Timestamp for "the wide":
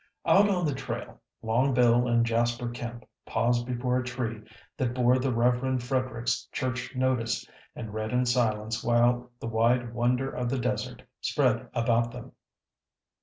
9.39-9.93